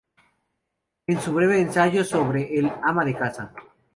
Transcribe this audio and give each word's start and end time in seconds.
En 1.05 1.21
su 1.21 1.31
breve 1.31 1.61
ensayo 1.61 2.03
sobre 2.03 2.57
“"El 2.57 2.71
ama 2.83 3.05
de 3.05 3.15
casa. 3.15 3.53